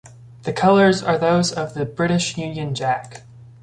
The 0.41 0.51
colours 0.51 1.03
are 1.03 1.19
those 1.19 1.51
of 1.51 1.75
the 1.75 1.85
British 1.85 2.35
Union 2.35 2.73
Jack. 2.73 3.21